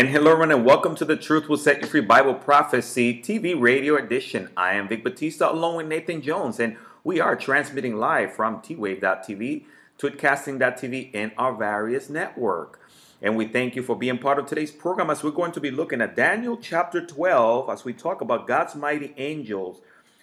[0.00, 3.54] And hello, everyone, and welcome to the Truth Will Set You Free Bible Prophecy TV
[3.54, 4.48] radio edition.
[4.56, 9.66] I am Vic Batista along with Nathan Jones, and we are transmitting live from twave.tv,
[9.98, 12.80] tweetcasting.tv, and our various network.
[13.20, 15.70] And we thank you for being part of today's program as we're going to be
[15.70, 19.82] looking at Daniel chapter 12 as we talk about God's mighty angels,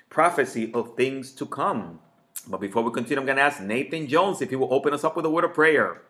[0.10, 2.00] prophecy of things to come.
[2.48, 5.04] But before we continue, I'm going to ask Nathan Jones if he will open us
[5.04, 6.02] up with a word of prayer.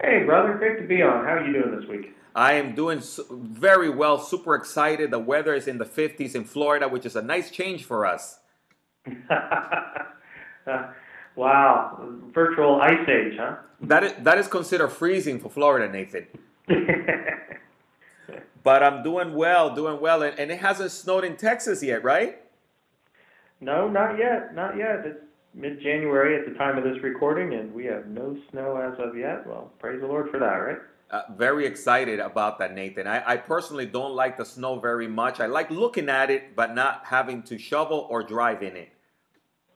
[0.00, 1.24] Hey, brother, great to be on.
[1.24, 2.14] How are you doing this week?
[2.34, 3.00] I am doing
[3.30, 5.12] very well, super excited.
[5.12, 8.40] The weather is in the 50s in Florida, which is a nice change for us.
[11.36, 13.56] wow, virtual ice age, huh?
[13.82, 16.26] That is, that is considered freezing for Florida, Nathan.
[18.64, 20.22] but I'm doing well, doing well.
[20.22, 22.40] And, and it hasn't snowed in Texas yet, right?
[23.60, 25.02] No, not yet, not yet.
[25.04, 25.20] It's
[25.54, 29.16] mid January at the time of this recording, and we have no snow as of
[29.16, 29.46] yet.
[29.46, 30.78] Well, praise the Lord for that, right?
[31.14, 33.06] Uh, very excited about that, Nathan.
[33.06, 35.38] I, I, personally don't like the snow very much.
[35.38, 38.88] I like looking at it, but not having to shovel or drive in it.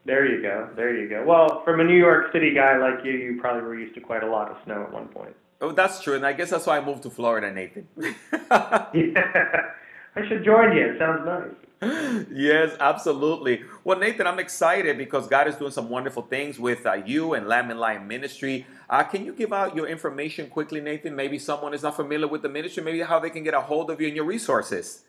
[0.04, 0.68] There you go.
[0.74, 1.24] There you go.
[1.24, 4.24] Well, from a New York City guy like you, you probably were used to quite
[4.24, 5.36] a lot of snow at one point.
[5.60, 7.86] Oh, that's true, and I guess that's why I moved to Florida, Nathan.
[7.96, 9.62] yeah,
[10.16, 10.86] I should join you.
[10.86, 11.67] It sounds nice
[12.32, 13.62] yes, absolutely.
[13.84, 17.46] Well, Nathan, I'm excited because God is doing some wonderful things with uh, you and
[17.46, 18.66] Lamb and Lion Ministry.
[18.90, 21.14] Uh, can you give out your information quickly, Nathan?
[21.14, 23.90] Maybe someone is not familiar with the ministry, maybe how they can get a hold
[23.90, 25.02] of you and your resources.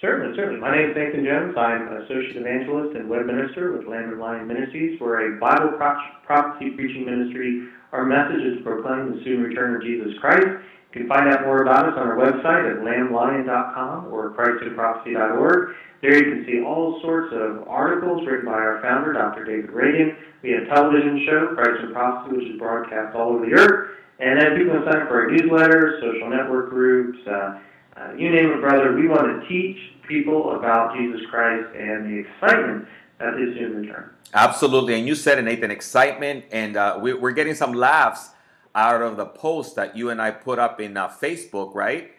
[0.00, 0.60] Certainly, certainly.
[0.60, 1.58] My name is Nathan Jones.
[1.58, 5.00] I'm an associate evangelist and web minister with Lamb and Lion Ministries.
[5.00, 7.66] We're a Bible prophecy preaching ministry.
[7.90, 10.62] Our message is to proclaim the soon return of Jesus Christ
[10.94, 15.74] you can find out more about us on our website at lamblion.com or christandprophecy.org.
[16.00, 19.44] There you can see all sorts of articles written by our founder, Dr.
[19.44, 20.16] David Reagan.
[20.42, 23.98] We have a television show, Christ and Prophecy, which is broadcast all over the earth.
[24.18, 27.60] And then people can sign up for our newsletter, social network groups, uh,
[27.98, 28.94] uh, you name it, brother.
[28.94, 29.76] We want to teach
[30.06, 32.86] people about Jesus Christ and the excitement
[33.18, 34.10] that is soon return.
[34.34, 34.94] Absolutely.
[34.94, 36.44] And you said it, Nathan, excitement.
[36.52, 38.30] And uh, we, we're getting some laughs
[38.74, 42.12] out of the post that you and I put up in uh, Facebook, right?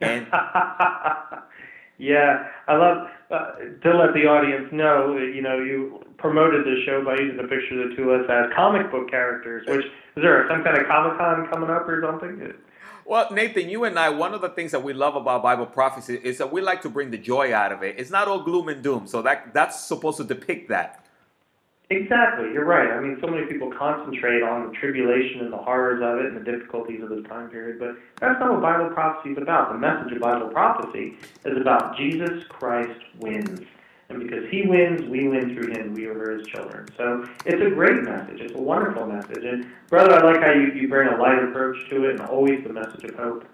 [0.00, 0.26] And
[1.98, 3.52] yeah, I love uh,
[3.82, 5.16] to let the audience know.
[5.16, 8.30] You know, you promoted this show by using the picture of the two of us
[8.30, 9.66] as comic book characters.
[9.66, 12.52] Which is there some kind of Comic Con coming up or something?
[13.04, 16.20] Well, Nathan, you and I, one of the things that we love about Bible prophecy
[16.22, 17.96] is that we like to bring the joy out of it.
[17.98, 21.04] It's not all gloom and doom, so that that's supposed to depict that.
[21.90, 22.90] Exactly, you're right.
[22.90, 26.40] I mean, so many people concentrate on the tribulation and the horrors of it and
[26.40, 29.72] the difficulties of this time period, but that's not what Bible prophecy is about.
[29.72, 33.60] The message of Bible prophecy is about Jesus Christ wins.
[34.12, 35.94] And because he wins, we win through him.
[35.94, 36.88] We are his children.
[36.96, 38.40] So it's a great message.
[38.40, 39.44] It's a wonderful message.
[39.44, 42.62] And, brother, I like how you, you bring a light approach to it and always
[42.62, 43.44] the message of hope.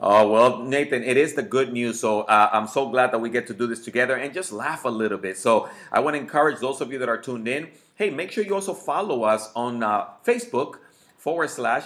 [0.00, 1.98] Oh, well, Nathan, it is the good news.
[1.98, 4.84] So uh, I'm so glad that we get to do this together and just laugh
[4.84, 5.36] a little bit.
[5.36, 7.68] So I want to encourage those of you that are tuned in
[7.98, 10.76] hey, make sure you also follow us on uh, Facebook
[11.16, 11.82] forward slash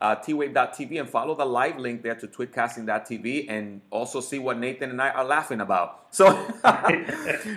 [0.00, 4.90] uh, twave.tv and follow the live link there to tweetcasting.tv and also see what Nathan
[4.90, 6.06] and I are laughing about.
[6.10, 6.26] So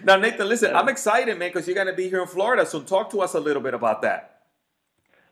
[0.03, 2.65] now, Nathan, listen, I'm excited, man, because you're going to be here in Florida.
[2.65, 4.39] So talk to us a little bit about that.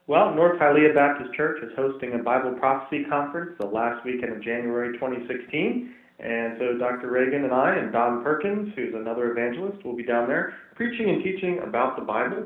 [0.08, 4.42] Well, North Hialeah Baptist Church is hosting a Bible Prophecy Conference the last weekend of
[4.42, 5.94] January 2016.
[6.20, 7.12] And so Dr.
[7.12, 11.24] Reagan and I and Don Perkins, who's another evangelist, will be down there preaching and
[11.24, 12.46] teaching about the Bible.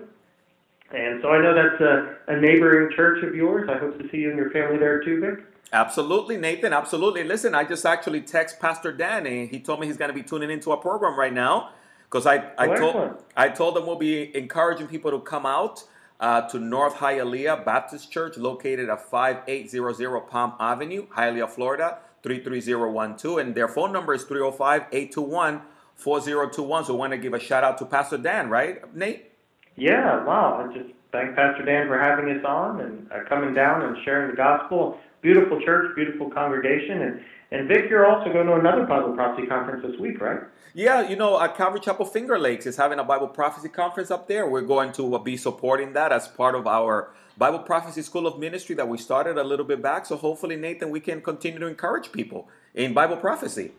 [0.93, 3.69] And so I know that's a, a neighboring church of yours.
[3.69, 5.45] I hope to see you and your family there too, Vic.
[5.73, 6.73] Absolutely, Nathan.
[6.73, 7.23] Absolutely.
[7.23, 9.47] Listen, I just actually text Pastor Danny.
[9.47, 11.69] He told me he's going to be tuning into our program right now
[12.05, 15.85] because I, I told I told them we'll be encouraging people to come out
[16.19, 23.37] uh, to North Hialeah Baptist Church, located at 5800 Palm Avenue, Hialeah, Florida, 33012.
[23.37, 25.61] And their phone number is 305 821
[25.95, 26.85] 4021.
[26.85, 29.30] So I want to give a shout out to Pastor Dan, right, Nate?
[29.75, 30.67] Yeah, wow.
[30.67, 34.31] I just thank Pastor Dan for having us on and uh, coming down and sharing
[34.31, 34.97] the gospel.
[35.21, 37.21] Beautiful church, beautiful congregation, and
[37.53, 40.39] and Vic, you're also going to another Bible prophecy conference this week, right?
[40.73, 44.29] Yeah, you know, uh, Calvary Chapel Finger Lakes is having a Bible prophecy conference up
[44.29, 44.49] there.
[44.49, 48.39] We're going to uh, be supporting that as part of our Bible Prophecy School of
[48.39, 50.05] Ministry that we started a little bit back.
[50.05, 53.71] So hopefully, Nathan, we can continue to encourage people in Bible prophecy.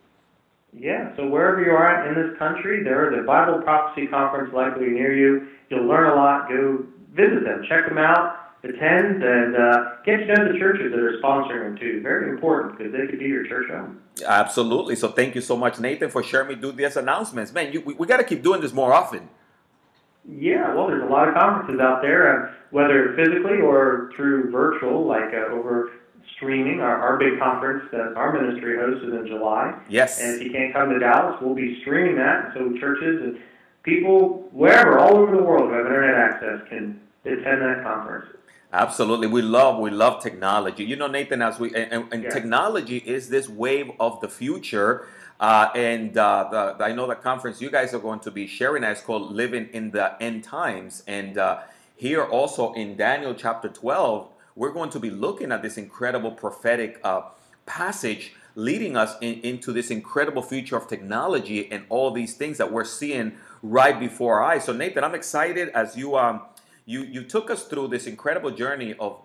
[0.75, 4.89] Yeah, so wherever you are in this country, there is a Bible prophecy conference likely
[4.89, 5.49] near you.
[5.69, 6.49] You'll learn a lot.
[6.49, 11.01] Go visit them, check them out attend and uh, get to know the churches that
[11.01, 12.01] are sponsoring them too.
[12.03, 14.01] Very important because they could be your church home.
[14.25, 14.95] Absolutely.
[14.97, 17.53] So thank you so much, Nathan, for sharing me do these announcements.
[17.53, 19.29] Man, you, we, we got to keep doing this more often.
[20.29, 25.05] Yeah, well, there's a lot of conferences out there, uh, whether physically or through virtual,
[25.05, 25.91] like uh, over
[26.37, 26.81] streaming.
[26.81, 29.79] Our, our big conference that our ministry hosts is in July.
[29.89, 30.21] Yes.
[30.21, 32.53] And if you can't come to Dallas, we'll be streaming that.
[32.55, 33.39] So churches and
[33.83, 38.27] people wherever, all over the world who have internet access can attend that conference.
[38.75, 40.83] Absolutely, we love we love technology.
[40.83, 42.31] You know, Nathan, as we and, and yeah.
[42.31, 45.07] technology is this wave of the future.
[45.39, 48.83] Uh, and uh, the, I know the conference you guys are going to be sharing
[48.83, 51.59] is called "Living in the End Times." And uh,
[51.97, 57.01] here also in Daniel chapter twelve, we're going to be looking at this incredible prophetic
[57.05, 57.23] uh,
[57.67, 62.71] passage leading us in, into this incredible future of technology and all these things that
[62.71, 63.33] we're seeing
[63.63, 64.65] right before our eyes.
[64.65, 66.43] So, Nathan, I'm excited as you um
[66.85, 69.21] you you took us through this incredible journey of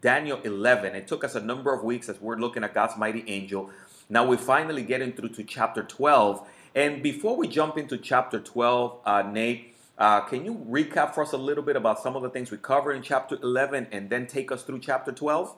[0.00, 0.94] Daniel 11.
[0.94, 3.70] It took us a number of weeks as we're looking at God's mighty angel.
[4.08, 6.46] Now we're finally getting through to chapter 12.
[6.74, 9.69] And before we jump into chapter 12, uh, Nate,
[10.00, 12.56] uh, can you recap for us a little bit about some of the things we
[12.56, 15.54] covered in chapter 11 and then take us through chapter 12?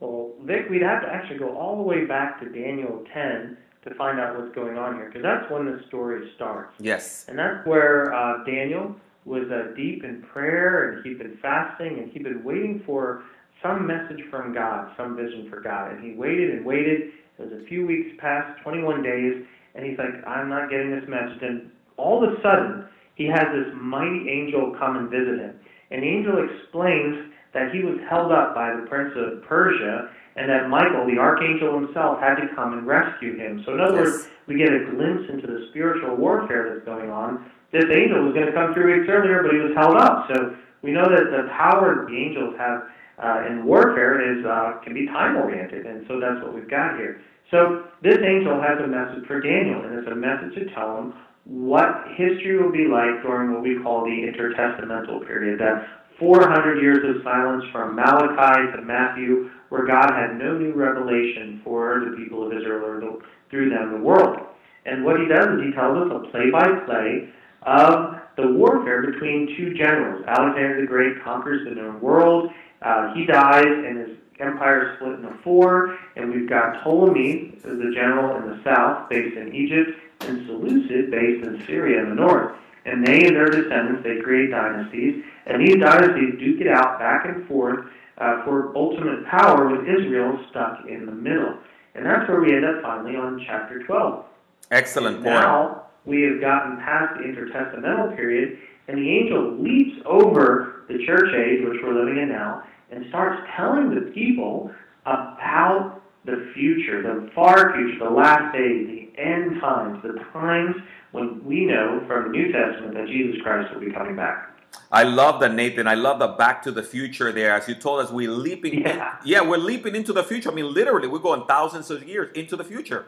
[0.00, 3.94] Well, Vic, we'd have to actually go all the way back to Daniel 10 to
[3.94, 6.74] find out what's going on here, because that's when the story starts.
[6.78, 7.24] Yes.
[7.28, 12.12] And that's where uh, Daniel was uh, deep in prayer and he'd been fasting and
[12.12, 13.24] he'd been waiting for
[13.62, 15.92] some message from God, some vision for God.
[15.92, 17.12] And he waited and waited.
[17.38, 19.42] It was a few weeks past, 21 days,
[19.74, 21.40] and he's like, I'm not getting this message.
[21.40, 25.58] And all of a sudden, he has this mighty angel come and visit him.
[25.90, 30.48] And the angel explains that he was held up by the prince of Persia and
[30.48, 33.64] that Michael, the archangel himself, had to come and rescue him.
[33.66, 34.12] So, in other yes.
[34.12, 38.34] words, we get a glimpse into the spiritual warfare that's going on this angel was
[38.34, 40.28] going to come three weeks earlier, but he was held up.
[40.32, 44.94] So we know that the power the angels have uh, in warfare is uh, can
[44.94, 47.20] be time oriented, and so that's what we've got here.
[47.50, 51.14] So this angel has a message for Daniel, and it's a message to tell him
[51.46, 55.86] what history will be like during what we call the intertestamental period, that
[56.18, 62.02] 400 years of silence from Malachi to Matthew, where God had no new revelation for
[62.04, 63.18] the people of Israel or the,
[63.50, 64.38] through them the world.
[64.86, 67.30] And what he does is he tells us a play by play
[67.62, 70.24] of the warfare between two generals.
[70.26, 72.50] Alexander the Great conquers the known world.
[72.82, 75.98] Uh, he dies, and his empire is split into four.
[76.16, 81.46] And we've got Ptolemy, the general in the south, based in Egypt, and Seleucid, based
[81.46, 82.56] in Syria in the north.
[82.84, 85.24] And they and their descendants, they create dynasties.
[85.46, 87.86] And these dynasties duke it out back and forth
[88.18, 91.58] uh, for ultimate power with Israel stuck in the middle.
[91.94, 94.24] And that's where we end up finally on chapter 12.
[94.70, 95.26] Excellent point.
[95.26, 101.34] Now, we have gotten past the intertestamental period, and the angel leaps over the church
[101.34, 104.70] age, which we're living in now, and starts telling the people
[105.04, 110.74] about the future, the far future, the last days, the end times, the times
[111.12, 114.52] when we know from the New Testament that Jesus Christ will be coming back.
[114.90, 115.86] I love that, Nathan.
[115.86, 117.54] I love the back to the future there.
[117.54, 118.82] As you told us, we're leaping.
[118.82, 119.16] Yeah.
[119.24, 120.50] Yeah, we're leaping into the future.
[120.50, 123.06] I mean, literally, we're going thousands of years into the future.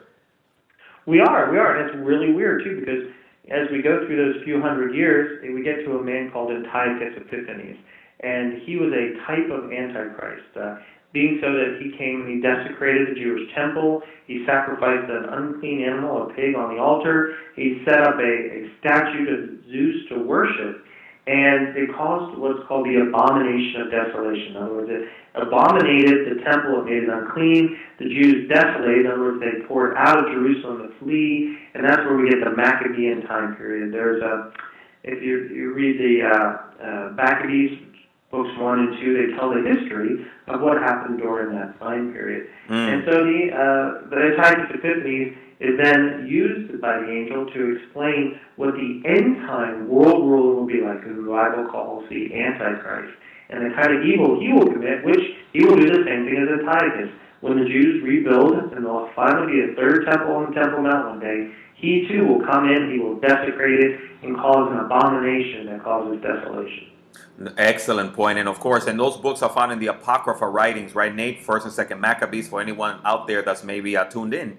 [1.05, 3.11] We are, we are, and it's really weird too because
[3.49, 7.17] as we go through those few hundred years, we get to a man called Antiochus
[7.17, 7.77] Epiphanes,
[8.19, 10.55] and he was a type of Antichrist.
[10.55, 10.77] Uh,
[11.11, 15.81] being so that he came and he desecrated the Jewish temple, he sacrificed an unclean
[15.81, 19.39] animal, a pig, on the altar, he set up a, a statue of
[19.71, 20.85] Zeus to worship,
[21.25, 24.53] and it caused what's called the abomination of desolation.
[24.53, 27.77] In other words, it abominated the temple, it made it unclean.
[27.97, 29.05] The Jews desolated.
[29.05, 32.43] In other words, they poured out of Jerusalem to flee, and that's where we get
[32.43, 33.93] the Maccabean time period.
[33.93, 34.53] There's a,
[35.03, 37.77] if you, you read the uh, uh, Maccabees,
[38.31, 42.47] books one and two, they tell the history of what happened during that time period.
[42.69, 42.93] Mm.
[42.93, 48.39] And so the uh, the Antiochus Epiphanes is then used by the angel to explain
[48.55, 53.11] what the end time world ruler will be like, who the Bible calls the Antichrist,
[53.49, 55.19] and the kind of evil he will commit, which
[55.51, 59.51] he will do the same thing as Antiochus, when the Jews rebuild, and there'll finally
[59.51, 62.91] be a third temple on the Temple Mount one day, he too will come in,
[62.91, 66.91] he will desecrate it, and cause an abomination that causes desolation.
[67.57, 68.37] Excellent point.
[68.37, 71.43] And of course, and those books are found in the Apocrypha writings, right, Nate?
[71.43, 74.57] First and Second Maccabees for anyone out there that's maybe uh, tuned in.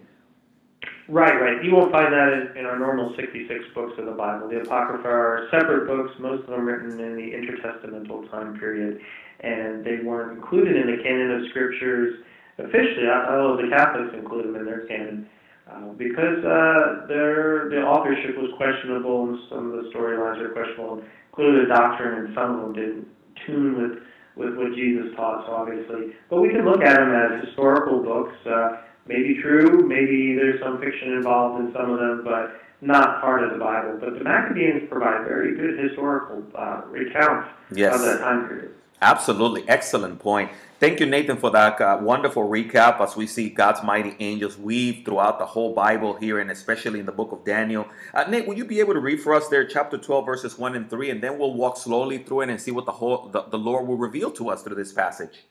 [1.08, 1.64] Right, right.
[1.64, 4.48] You won't find that in, in our normal 66 books of the Bible.
[4.48, 9.00] The Apocrypha are separate books, most of them written in the intertestamental time period,
[9.40, 12.22] and they weren't included in the canon of scriptures
[12.58, 15.28] officially, although the Catholics include them in their canon.
[15.70, 21.02] Uh, because uh, their the authorship was questionable and some of the storylines are questionable,
[21.30, 23.08] including the doctrine, and some of them didn't
[23.46, 24.02] tune with
[24.36, 26.14] with what Jesus taught, so obviously.
[26.30, 28.34] But we can look at them as historical books.
[28.46, 33.42] Uh, maybe true, maybe there's some fiction involved in some of them, but not part
[33.42, 33.98] of the Bible.
[34.00, 37.94] But the Maccabees provide very good historical uh, recounts yes.
[37.94, 38.74] of that time period.
[39.02, 39.68] Absolutely.
[39.68, 40.50] Excellent point.
[40.80, 45.04] Thank you, Nathan, for that uh, wonderful recap as we see God's mighty angels weave
[45.04, 47.86] throughout the whole Bible here and especially in the book of Daniel.
[48.14, 50.74] Uh, Nate, will you be able to read for us there chapter 12, verses 1
[50.74, 53.42] and 3, and then we'll walk slowly through it and see what the, whole, the,
[53.50, 55.44] the Lord will reveal to us through this passage?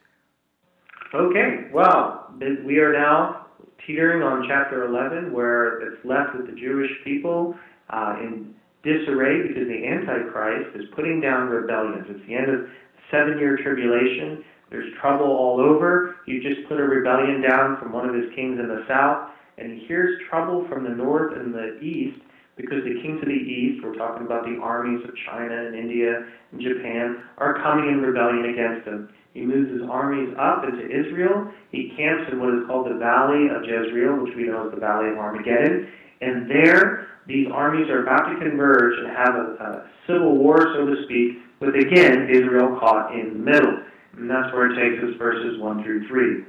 [1.14, 2.34] Okay, well,
[2.66, 3.46] we are now
[3.86, 7.54] teetering on chapter 11 where it's left with the Jewish people
[7.92, 12.08] uh, in disarray because the Antichrist is putting down rebellions.
[12.10, 12.68] It's the end of
[13.12, 14.44] seven year tribulation.
[14.70, 16.18] There's trouble all over.
[16.26, 19.80] He just put a rebellion down from one of his kings in the south, and
[19.80, 22.22] he hears trouble from the north and the east
[22.56, 26.28] because the kings of the east, we're talking about the armies of China and India
[26.52, 29.10] and Japan, are coming in rebellion against him.
[29.34, 31.48] He moves his armies up into Israel.
[31.72, 34.80] He camps in what is called the Valley of Jezreel, which we know as the
[34.80, 35.88] Valley of Armageddon.
[36.20, 40.86] And there, these armies are about to converge and have a, a civil war, so
[40.86, 43.78] to speak, with again Israel caught in the middle.
[44.20, 46.44] And that's where it takes us verses 1 through 3.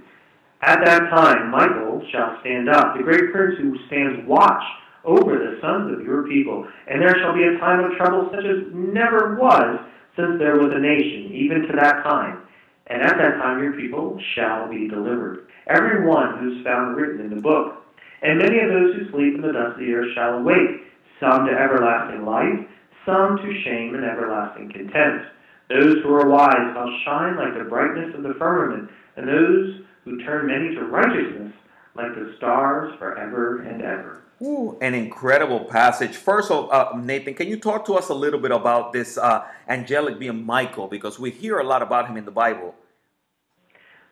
[0.62, 4.62] At that time, Michael shall stand up, the great prince who stands watch
[5.04, 6.66] over the sons of your people.
[6.88, 9.80] And there shall be a time of trouble such as never was
[10.16, 12.42] since there was a nation, even to that time.
[12.88, 17.30] And at that time your people shall be delivered, every one who's found written in
[17.30, 17.86] the book.
[18.22, 20.84] And many of those who sleep in the dust of the earth shall awake,
[21.20, 22.66] some to everlasting life,
[23.06, 25.24] some to shame and everlasting contempt.
[25.70, 30.22] Those who are wise shall shine like the brightness of the firmament, and those who
[30.24, 31.52] turn many to righteousness
[31.94, 34.22] like the stars forever and ever.
[34.42, 36.16] Ooh, an incredible passage.
[36.16, 39.16] First of all, uh, Nathan, can you talk to us a little bit about this
[39.16, 40.88] uh, angelic being Michael?
[40.88, 42.74] Because we hear a lot about him in the Bible.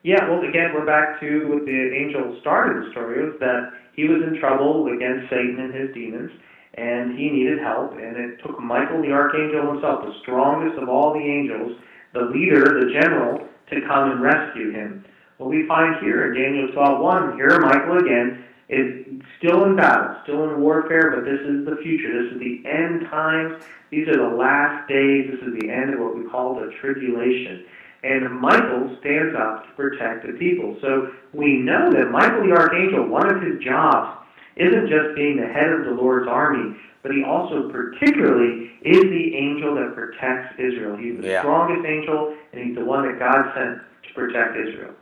[0.05, 4.05] Yeah, well, again, we're back to what the angel started the story was that he
[4.05, 6.31] was in trouble against Satan and his demons,
[6.79, 7.93] and he needed help.
[7.95, 11.77] And it took Michael, the archangel himself, the strongest of all the angels,
[12.15, 15.05] the leader, the general, to come and rescue him.
[15.39, 19.07] What we find here in Daniel 12:1, here Michael again is
[19.39, 22.23] still in battle, still in warfare, but this is the future.
[22.23, 23.65] This is the end times.
[23.91, 25.31] These are the last days.
[25.31, 27.65] This is the end of what we call the tribulation.
[28.05, 30.77] And Michael stands up to protect the people.
[30.81, 34.18] So we know that Michael the archangel, one of his jobs
[34.59, 39.37] isn't just being the head of the Lord's army, but he also particularly is the
[39.37, 40.97] angel that protects Israel.
[40.97, 41.41] He's the yeah.
[41.41, 44.95] strongest angel, and he's the one that God sent to protect Israel.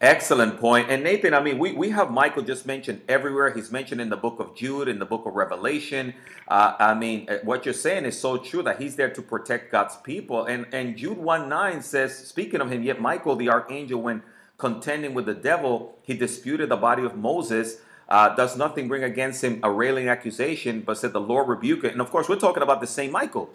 [0.00, 0.90] Excellent point.
[0.90, 3.52] And Nathan, I mean, we, we have Michael just mentioned everywhere.
[3.52, 6.14] He's mentioned in the book of Jude, in the book of Revelation.
[6.46, 9.72] Uh, I mean, uh, what you're saying is so true that he's there to protect
[9.72, 10.44] God's people.
[10.44, 14.22] And, and Jude 1 9 says, speaking of him, yet Michael, the archangel, when
[14.56, 17.78] contending with the devil, he disputed the body of Moses.
[18.08, 21.92] Uh, does nothing bring against him a railing accusation, but said the Lord rebuke it.
[21.92, 23.50] And of course, we're talking about the same Michael.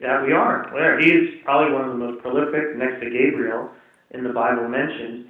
[0.00, 0.70] Yeah, we are.
[0.74, 3.70] Well, he's probably one of the most prolific next to Gabriel
[4.10, 5.28] in the Bible mentioned.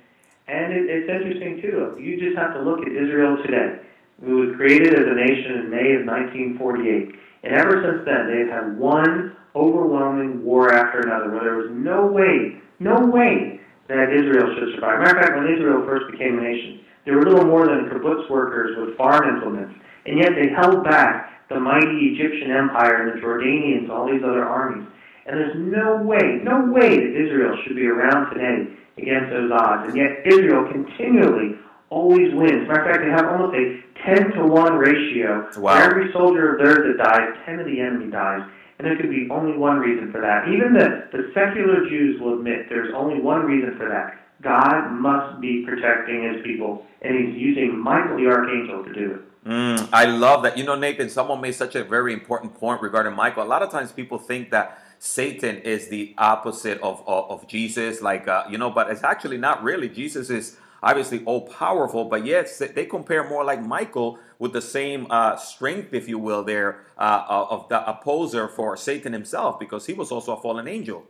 [0.49, 1.97] And it, it's interesting, too.
[2.01, 3.79] You just have to look at Israel today.
[4.19, 7.15] We was created as a nation in May of 1948.
[7.45, 12.07] And ever since then, they've had one overwhelming war after another where there was no
[12.07, 15.01] way, no way that Israel should survive.
[15.01, 18.31] Matter of fact, when Israel first became a nation, they were little more than kibbutz
[18.31, 19.75] workers with farm implements.
[20.07, 24.45] And yet they held back the mighty Egyptian empire and the Jordanians, all these other
[24.45, 24.89] armies.
[25.27, 29.89] And there's no way, no way that Israel should be around today against those odds.
[29.89, 31.59] And yet Israel continually
[31.91, 32.67] always wins.
[32.67, 35.49] Matter of fact, they have almost a 10 to 1 ratio.
[35.59, 35.77] Wow.
[35.77, 38.49] For every soldier of theirs that dies, 10 of the enemy dies.
[38.79, 40.49] And there could be only one reason for that.
[40.49, 44.22] Even the, the secular Jews will admit there's only one reason for that.
[44.43, 49.49] God must be protecting his people, and he's using Michael the archangel to do it.
[49.49, 50.59] Mm, I love that.
[50.59, 53.43] You know, Nathan, someone made such a very important point regarding Michael.
[53.43, 58.01] A lot of times people think that Satan is the opposite of, of, of Jesus,
[58.01, 59.89] like, uh, you know, but it's actually not really.
[59.89, 65.07] Jesus is obviously all powerful, but yes, they compare more like Michael with the same
[65.11, 69.93] uh, strength, if you will, there uh, of the opposer for Satan himself, because he
[69.93, 71.05] was also a fallen angel.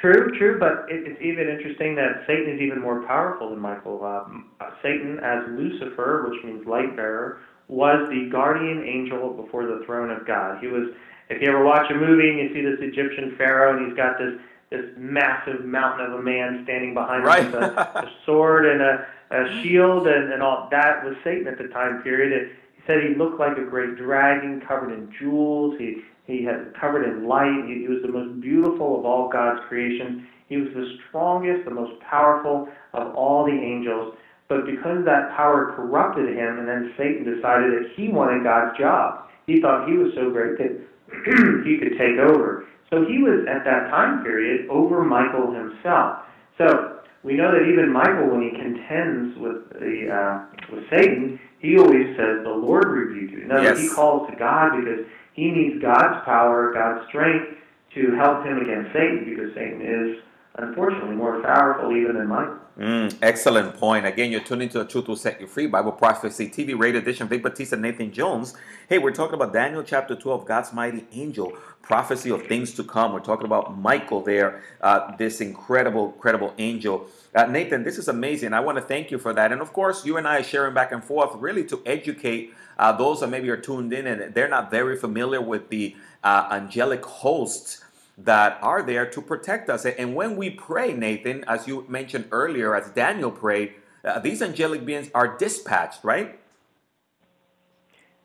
[0.00, 4.04] True, true, but it's even interesting that Satan is even more powerful than Michael.
[4.04, 9.82] Um, uh, Satan, as Lucifer, which means light bearer, was the guardian angel before the
[9.86, 10.58] throne of God.
[10.60, 10.90] He was,
[11.30, 14.18] if you ever watch a movie and you see this Egyptian pharaoh and he's got
[14.18, 14.34] this
[14.70, 17.44] this massive mountain of a man standing behind right.
[17.44, 21.46] him with a, a sword and a, a shield and, and all that was Satan
[21.46, 22.32] at the time period.
[22.32, 25.76] And he said he looked like a great dragon covered in jewels.
[25.78, 27.64] He he had covered in light.
[27.66, 30.26] He, he was the most beautiful of all God's creation.
[30.48, 34.14] He was the strongest, the most powerful of all the angels.
[34.48, 39.28] But because that power corrupted him, and then Satan decided that he wanted God's job,
[39.46, 40.72] he thought he was so great that
[41.64, 42.66] he could take over.
[42.90, 46.18] So he was at that time period over Michael himself.
[46.58, 51.78] So we know that even Michael, when he contends with the uh, with Satan, he
[51.78, 53.78] always says, "The Lord rebuke you." No, yes.
[53.78, 57.58] he calls to God because he needs God's power, God's strength
[57.94, 60.22] to help him against Satan because Satan is
[60.56, 62.58] unfortunately more powerful even than Michael.
[62.78, 64.04] Mm, excellent point.
[64.04, 67.28] Again, you're tuning to The Truth Will Set You Free, Bible Prophecy TV Radio Edition.
[67.28, 68.54] Vic Batista, Nathan Jones.
[68.88, 73.12] Hey, we're talking about Daniel chapter 12, God's mighty angel, prophecy of things to come.
[73.12, 77.06] We're talking about Michael there, uh, this incredible, incredible angel.
[77.32, 78.52] Uh, Nathan, this is amazing.
[78.52, 79.52] I want to thank you for that.
[79.52, 82.92] And of course, you and I are sharing back and forth really to educate uh,
[82.92, 87.04] those that maybe are tuned in and they're not very familiar with the uh, angelic
[87.04, 87.84] hosts
[88.16, 89.84] that are there to protect us.
[89.84, 94.84] And when we pray, Nathan, as you mentioned earlier, as Daniel prayed, uh, these angelic
[94.84, 96.38] beings are dispatched, right?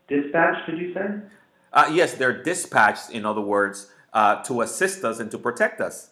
[0.07, 1.07] Dispatched, did you say?
[1.71, 6.11] Uh, yes, they're dispatched, in other words, uh, to assist us and to protect us.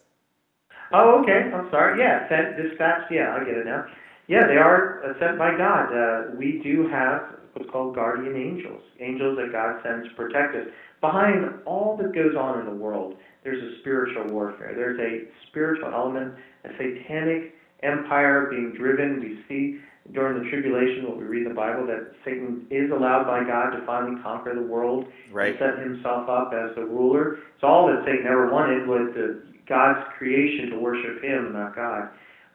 [0.92, 1.50] Oh, okay.
[1.52, 2.00] I'm sorry.
[2.00, 3.12] Yeah, sent, dispatched.
[3.12, 3.86] Yeah, I get it now.
[4.28, 5.88] Yeah, they are sent by God.
[5.88, 10.66] Uh, we do have what's called guardian angels, angels that God sends to protect us.
[11.00, 14.74] Behind all that goes on in the world, there's a spiritual warfare.
[14.76, 19.20] There's a spiritual element, a satanic empire being driven.
[19.20, 19.80] We see
[20.12, 23.70] during the tribulation, what we read in the Bible, that Satan is allowed by God
[23.78, 25.50] to finally conquer the world right.
[25.50, 27.38] and set himself up as the ruler.
[27.54, 32.08] It's all that Satan ever wanted was the, God's creation to worship him, not God.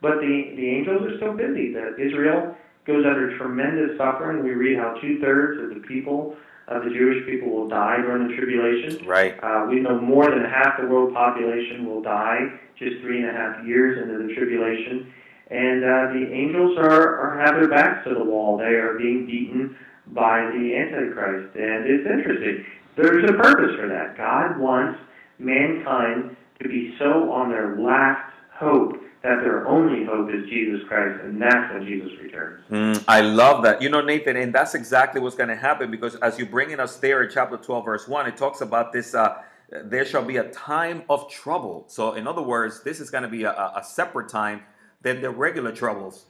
[0.04, 1.72] But the, the angels are so busy.
[1.72, 2.54] That Israel
[2.86, 4.44] goes under tremendous suffering.
[4.44, 6.36] We read how two thirds of the people,
[6.68, 9.08] of the Jewish people, will die during the tribulation.
[9.08, 9.40] Right.
[9.42, 13.32] Uh, we know more than half the world population will die just three and a
[13.32, 15.14] half years into the tribulation.
[15.50, 18.58] And uh, the angels are, are have their backs to the wall.
[18.58, 21.56] They are being beaten by the Antichrist.
[21.56, 22.66] And it's interesting.
[22.98, 24.18] There's a purpose for that.
[24.18, 25.00] God wants
[25.40, 31.22] mankind to be so on their last hope that their only hope is Jesus Christ,
[31.24, 32.62] and that's when Jesus returns.
[32.70, 33.82] Mm, I love that.
[33.82, 36.82] You know, Nathan, and that's exactly what's going to happen because as you bring in
[36.82, 39.16] us there in chapter 12, verse 1, it talks about this.
[39.16, 39.42] Uh,
[39.86, 41.86] there shall be a time of trouble.
[41.88, 44.64] So, in other words, this is going to be a, a separate time
[45.02, 46.26] than the regular troubles.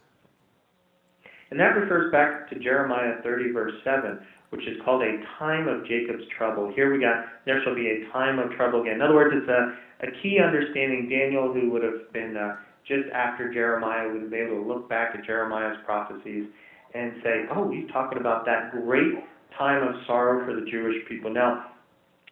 [1.49, 4.19] And that refers back to Jeremiah 30, verse 7,
[4.51, 6.71] which is called a time of Jacob's trouble.
[6.75, 8.95] Here we got, there shall be a time of trouble again.
[8.95, 11.10] In other words, it's a, a key understanding.
[11.10, 12.56] Daniel, who would have been uh,
[12.88, 16.46] just after Jeremiah be able to look back at Jeremiah's prophecies
[16.93, 19.13] and say, oh, he's talking about that great
[19.58, 21.34] time of sorrow for the Jewish people.
[21.34, 21.72] Now,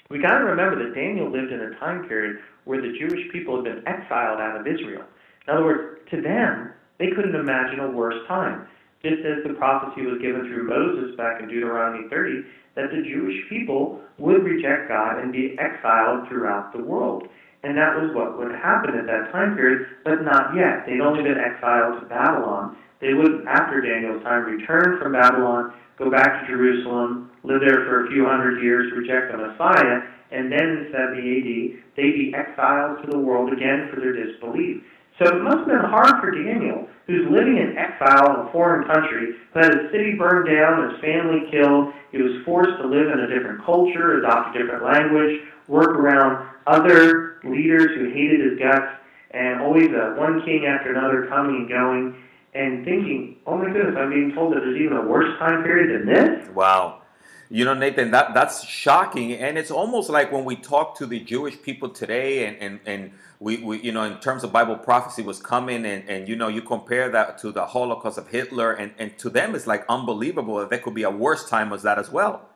[0.10, 3.56] we got to remember that Daniel lived in a time period where the Jewish people
[3.56, 5.04] had been exiled out of Israel.
[5.48, 8.68] In other words, to them, they couldn't imagine a worse time.
[9.02, 12.44] Just as the prophecy was given through Moses back in Deuteronomy 30,
[12.76, 17.24] that the Jewish people would reject God and be exiled throughout the world.
[17.64, 20.86] And that was what would happen at that time period, but not yet.
[20.86, 22.78] They'd only been exiled to Babylon.
[23.00, 28.06] They would, after Daniel's time, return from Babylon, go back to Jerusalem, live there for
[28.06, 31.50] a few hundred years, reject the Messiah, and then in 70 AD,
[31.98, 34.82] they'd be exiled to the world again for their disbelief.
[35.20, 38.88] So it must have been hard for Daniel, who's living in exile in a foreign
[38.88, 41.94] country, who had his city burned down, his family killed.
[42.12, 46.48] He was forced to live in a different culture, adopt a different language, work around
[46.66, 48.98] other leaders who hated his guts,
[49.32, 52.16] and always uh, one king after another coming and going,
[52.54, 56.02] and thinking, oh my goodness, I'm being told that there's even a worse time period
[56.02, 56.50] than this?
[56.50, 57.02] Wow.
[57.50, 59.34] You know, Nathan, that, that's shocking.
[59.34, 63.12] And it's almost like when we talk to the Jewish people today and, and, and
[63.40, 66.48] we, we, you know, in terms of Bible prophecy was coming and, and, you know,
[66.48, 70.60] you compare that to the Holocaust of Hitler and, and to them it's like unbelievable
[70.60, 72.50] that there could be a worse time as that as well.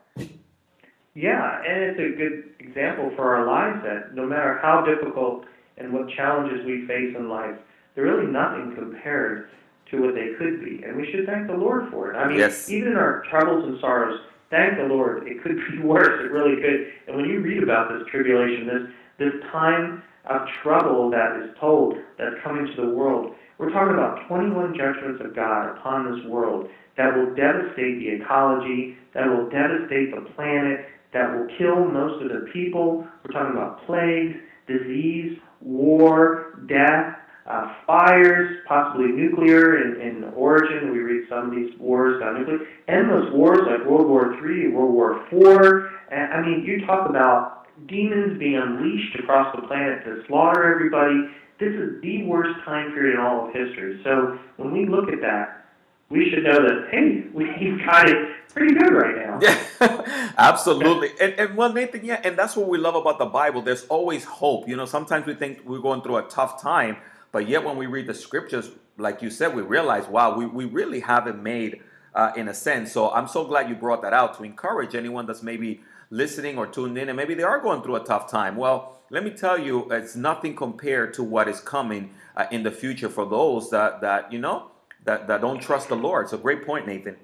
[1.15, 5.45] Yeah, and it's a good example for our lives that no matter how difficult
[5.77, 7.55] and what challenges we face in life,
[7.95, 9.49] they're really nothing compared
[9.91, 10.83] to what they could be.
[10.83, 12.17] And we should thank the Lord for it.
[12.17, 12.69] I mean, Yes.
[12.69, 15.25] even in our troubles and sorrows, thank the Lord.
[15.27, 16.19] It could be worse.
[16.23, 16.91] It really could.
[17.07, 21.95] And when you read about this tribulation, this this time of trouble that is told
[22.17, 26.67] that's coming to the world, we're talking about 21 judgments of God upon this world
[26.97, 32.27] that will devastate the ecology, that will devastate the planet, that will kill most of
[32.27, 33.07] the people.
[33.23, 34.35] We're talking about plagues,
[34.67, 37.15] disease, war, death,
[37.47, 40.91] uh, fires, possibly nuclear in, in origin.
[40.91, 42.67] We read some of these wars got nuclear.
[42.89, 45.91] Endless wars like World War III, World War IV.
[46.11, 51.31] And, I mean, you talk about demons being unleashed across the planet to slaughter everybody.
[51.61, 54.01] This is the worst time period in all of history.
[54.03, 55.65] So when we look at that,
[56.09, 59.39] we should know that, hey, we've got it pretty good right now.
[59.41, 61.11] Yeah, absolutely.
[61.19, 63.61] And, and well, Nathan, yeah, and that's what we love about the Bible.
[63.61, 64.67] There's always hope.
[64.67, 66.97] You know, sometimes we think we're going through a tough time,
[67.31, 70.65] but yet when we read the scriptures, like you said, we realize, wow, we, we
[70.65, 71.81] really haven't made
[72.13, 72.91] uh, in a sense.
[72.91, 76.67] So I'm so glad you brought that out to encourage anyone that's maybe listening or
[76.67, 78.55] tuned in and maybe they are going through a tough time.
[78.55, 82.71] Well, let me tell you, it's nothing compared to what is coming uh, in the
[82.71, 84.71] future for those that, that you know,
[85.03, 86.29] that, that don't trust the Lord.
[86.29, 87.17] So great point, Nathan.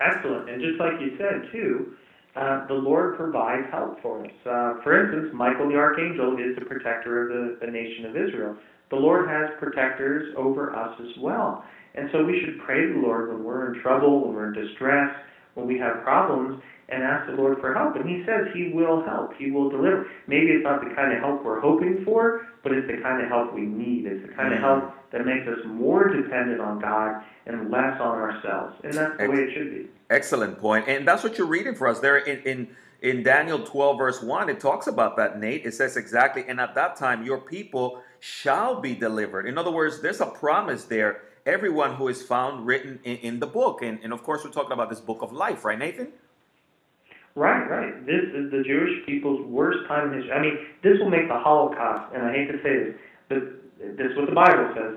[0.00, 0.50] Excellent.
[0.50, 1.96] And just like you said, too,
[2.36, 4.32] uh, the Lord provides help for us.
[4.44, 8.56] Uh, for instance, Michael the Archangel is the protector of the, the nation of Israel.
[8.90, 11.64] The Lord has protectors over us as well.
[11.94, 14.66] And so we should pray to the Lord when we're in trouble, when we're in
[14.66, 15.16] distress,
[15.54, 17.96] when we have problems, and ask the Lord for help.
[17.96, 20.06] And He says He will help, He will deliver.
[20.28, 23.28] Maybe it's not the kind of help we're hoping for, but it's the kind of
[23.28, 24.04] help we need.
[24.04, 28.18] It's the kind of help that makes us more dependent on God and less on
[28.18, 28.74] ourselves.
[28.84, 29.86] And that's the way it should be.
[30.10, 30.88] Excellent point.
[30.88, 32.68] And that's what you're reading for us there in, in,
[33.02, 34.48] in Daniel 12, verse 1.
[34.48, 35.64] It talks about that, Nate.
[35.64, 39.46] It says exactly, and at that time your people shall be delivered.
[39.46, 41.22] In other words, there's a promise there.
[41.44, 43.82] Everyone who is found written in, in the book.
[43.82, 46.08] And, and of course, we're talking about this book of life, right, Nathan?
[47.36, 48.06] Right, right.
[48.06, 50.32] This is the Jewish people's worst time in history.
[50.32, 52.94] I mean, this will make the Holocaust, and I hate to say this,
[53.28, 53.65] but
[53.96, 54.94] this is what the Bible says.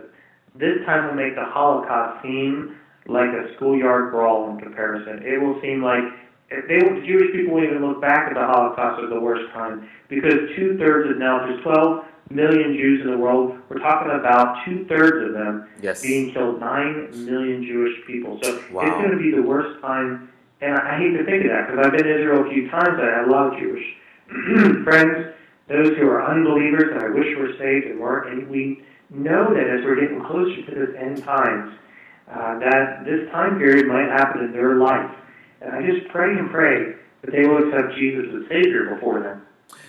[0.56, 2.76] This time will make the Holocaust seem
[3.08, 5.22] like a schoolyard brawl in comparison.
[5.26, 6.04] It will seem like
[6.50, 9.52] if they, the Jewish people won't even look back at the Holocaust as the worst
[9.54, 13.58] time because two thirds of now there's 12 million Jews in the world.
[13.70, 16.02] We're talking about two thirds of them Yes.
[16.02, 16.60] being killed.
[16.60, 18.40] Nine million Jewish people.
[18.44, 18.82] So Wow.
[18.86, 20.30] it's going to be the worst time.
[20.62, 22.70] And I I hate to think of that because I've been to Israel a few
[22.70, 23.86] times and I love Jewish
[24.84, 25.34] friends,
[25.70, 28.34] those who are unbelievers and I wish were saved and weren't.
[28.34, 31.74] And we know that as we're getting closer to this end times,
[32.30, 35.12] uh, that this time period might happen in their life.
[35.62, 39.42] And I just pray and pray that they will accept Jesus as Savior before then.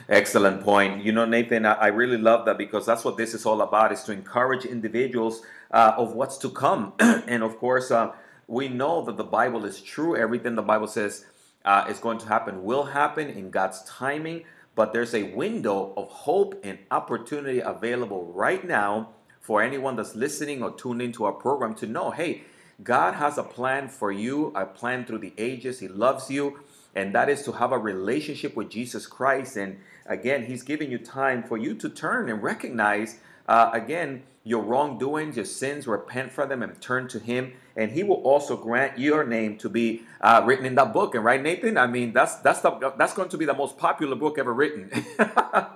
[0.09, 1.05] Excellent point.
[1.05, 3.93] You know, Nathan, I I really love that because that's what this is all about:
[3.93, 6.95] is to encourage individuals uh, of what's to come.
[7.01, 8.13] and of course, uh,
[8.49, 10.17] we know that the Bible is true.
[10.17, 11.25] Everything the Bible says
[11.65, 14.45] uh, is going to happen will happen in God's timing.
[14.81, 20.63] But there's a window of hope and opportunity available right now for anyone that's listening
[20.63, 22.45] or tuned into our program to know, hey,
[22.83, 25.81] God has a plan for you, a plan through the ages.
[25.81, 26.61] He loves you
[26.95, 29.59] and that is to have a relationship with Jesus Christ.
[29.59, 34.63] And again, He's giving you time for you to turn and recognize, uh, again, your
[34.63, 37.53] wrongdoings, your sins, repent for them, and turn to Him.
[37.77, 41.15] And He will also grant your name to be uh, written in that book.
[41.15, 41.77] And right, Nathan?
[41.77, 44.91] I mean, that's that's the, that's going to be the most popular book ever written.
[45.19, 45.69] yeah.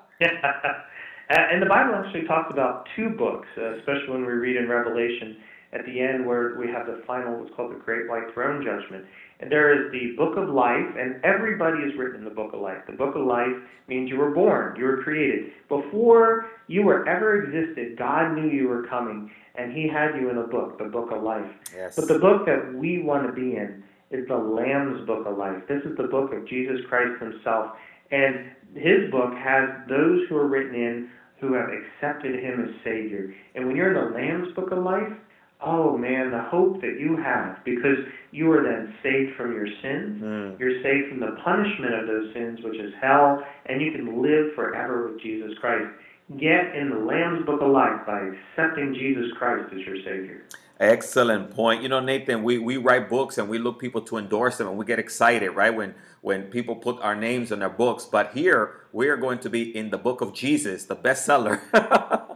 [1.28, 5.36] and the Bible actually talks about two books, uh, especially when we read in Revelation
[5.74, 9.04] at the end where we have the final, what's called the Great White Throne Judgment.
[9.40, 12.60] And there is the book of life, and everybody is written in the book of
[12.60, 12.78] life.
[12.86, 13.52] The book of life
[13.88, 15.50] means you were born, you were created.
[15.68, 20.38] Before you were ever existed, God knew you were coming, and He had you in
[20.38, 21.50] a book, the book of life.
[21.74, 21.96] yes.
[21.96, 25.62] But the book that we want to be in is the Lamb's book of life.
[25.68, 27.72] This is the book of Jesus Christ Himself.
[28.12, 33.34] And His book has those who are written in who have accepted Him as Savior.
[33.54, 35.12] And when you're in the Lamb's book of life,
[35.64, 37.98] oh man, the hope that you have, because
[38.30, 40.22] you are then saved from your sins.
[40.22, 40.58] Mm.
[40.58, 44.54] You're saved from the punishment of those sins, which is hell, and you can live
[44.54, 45.88] forever with Jesus Christ.
[46.38, 50.44] Get in the Lamb's Book of Life by accepting Jesus Christ as your Savior.
[50.80, 51.82] Excellent point.
[51.82, 54.76] You know, Nathan, we, we write books and we look people to endorse them and
[54.76, 55.74] we get excited, right?
[55.74, 58.06] When when people put our names on their books.
[58.06, 61.60] But here we are going to be in the book of Jesus, the bestseller.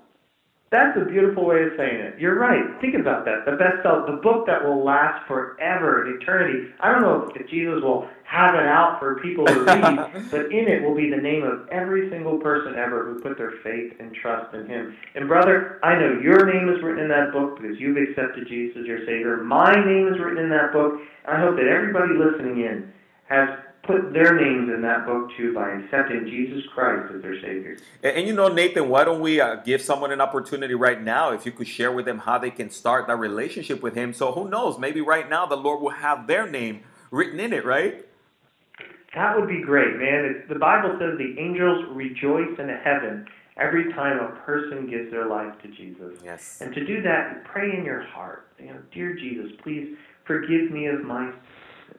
[0.70, 2.20] That's a beautiful way of saying it.
[2.20, 2.60] You're right.
[2.82, 3.46] Think about that.
[3.46, 6.68] The bestseller, the book that will last forever, and eternity.
[6.80, 10.68] I don't know if Jesus will have it out for people to read, but in
[10.68, 14.14] it will be the name of every single person ever who put their faith and
[14.14, 14.94] trust in Him.
[15.14, 18.76] And brother, I know your name is written in that book because you've accepted Jesus
[18.80, 19.38] as your Savior.
[19.38, 21.00] My name is written in that book.
[21.26, 22.92] I hope that everybody listening in
[23.28, 23.48] has
[23.88, 27.78] put their names in that book too by accepting Jesus Christ as their Savior.
[28.02, 31.32] And, and you know, Nathan, why don't we uh, give someone an opportunity right now
[31.32, 34.12] if you could share with them how they can start that relationship with Him?
[34.12, 34.78] So who knows?
[34.78, 38.06] Maybe right now the Lord will have their name written in it, right?
[39.14, 40.36] That would be great, man.
[40.36, 45.26] It's, the Bible says the angels rejoice in heaven every time a person gives their
[45.26, 46.20] life to Jesus.
[46.22, 46.58] Yes.
[46.60, 48.48] And to do that, pray in your heart.
[48.60, 49.96] You know, dear Jesus, please
[50.26, 51.42] forgive me of my sins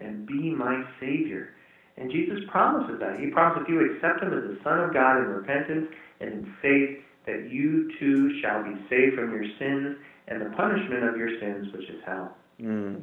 [0.02, 1.54] and be my Savior.
[2.00, 3.20] And Jesus promises that.
[3.20, 5.88] He promises if you accept Him as the Son of God in repentance
[6.22, 11.04] and in faith, that you too shall be saved from your sins and the punishment
[11.04, 12.36] of your sins, which is hell.
[12.62, 13.02] Mm.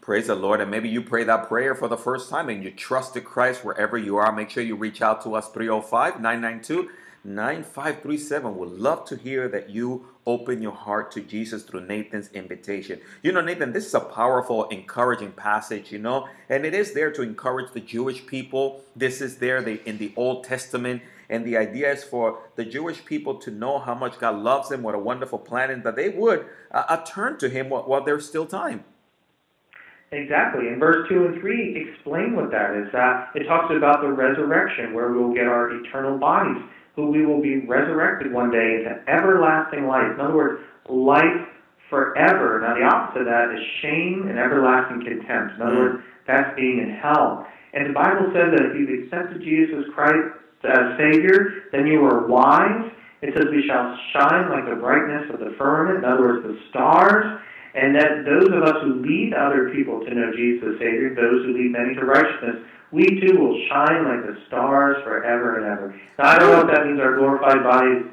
[0.00, 0.60] Praise the Lord.
[0.60, 3.98] And maybe you pray that prayer for the first time and you trusted Christ wherever
[3.98, 4.30] you are.
[4.30, 6.90] Make sure you reach out to us 305 992
[7.26, 8.56] 9537.
[8.56, 13.00] Would love to hear that you open your heart to Jesus through Nathan's invitation.
[13.22, 17.12] You know, Nathan, this is a powerful, encouraging passage, you know, and it is there
[17.12, 18.82] to encourage the Jewish people.
[18.94, 21.02] This is there in the Old Testament.
[21.28, 24.82] And the idea is for the Jewish people to know how much God loves them,
[24.82, 28.04] what a wonderful plan, and that they would uh, uh turn to Him while, while
[28.04, 28.84] there's still time.
[30.12, 30.68] Exactly.
[30.68, 32.94] And verse 2 and 3 explain what that is.
[32.94, 36.62] Uh, it talks about the resurrection, where we will get our eternal bodies
[36.96, 40.10] who we will be resurrected one day into everlasting life.
[40.14, 41.44] In other words, life
[41.90, 42.58] forever.
[42.64, 45.56] Now, the opposite of that is shame and everlasting contempt.
[45.56, 45.92] In other mm.
[45.92, 47.46] words, that's being in hell.
[47.74, 52.26] And the Bible says that if you've accepted Jesus Christ as Savior, then you are
[52.26, 52.90] wise.
[53.22, 56.58] It says we shall shine like the brightness of the firmament, in other words, the
[56.70, 57.40] stars.
[57.76, 61.44] And that those of us who lead other people to know Jesus as Savior, those
[61.44, 62.64] who lead many to righteousness,
[62.96, 66.00] we too will shine like the stars forever and ever.
[66.18, 68.06] Now, I don't know if that means our glorified bodies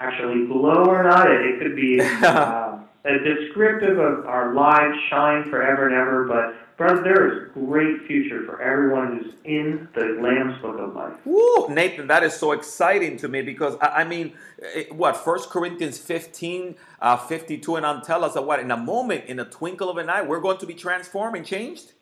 [0.00, 1.30] actually glow or not.
[1.30, 6.76] It, it could be uh, a descriptive of our lives shine forever and ever, but
[6.76, 11.14] brother, there is a great future for everyone who's in the Lamb's Book of Life.
[11.24, 15.48] Woo, Nathan, that is so exciting to me because I, I mean, it, what First
[15.48, 19.44] Corinthians 15, uh, 52 and on tell us that what in a moment, in a
[19.44, 21.92] twinkle of an eye, we're going to be transformed and changed.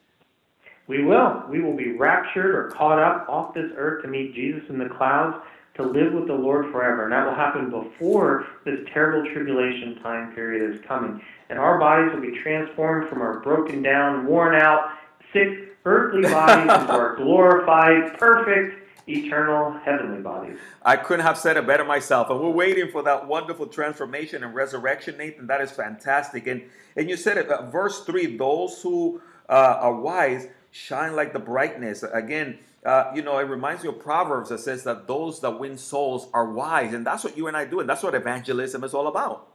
[0.92, 1.42] We will.
[1.48, 4.90] We will be raptured or caught up off this earth to meet Jesus in the
[4.90, 5.38] clouds
[5.76, 7.05] to live with the Lord forever.
[7.05, 11.18] And that will happen before this terrible tribulation time period is coming.
[11.48, 14.90] And our bodies will be transformed from our broken down, worn out,
[15.33, 20.59] sick, earthly bodies into our glorified, perfect, eternal heavenly bodies.
[20.83, 22.28] I couldn't have said it better myself.
[22.28, 25.46] And we're waiting for that wonderful transformation and resurrection, Nathan.
[25.46, 26.46] That is fantastic.
[26.46, 26.64] And
[26.96, 31.38] and you said it, uh, verse 3 those who uh, are wise shine like the
[31.38, 32.02] brightness.
[32.02, 35.78] Again, uh, you know, it reminds me of Proverbs that says that those that win
[35.78, 36.92] souls are wise.
[36.92, 37.78] And that's what you and I do.
[37.78, 39.48] And that's what evangelism is all about.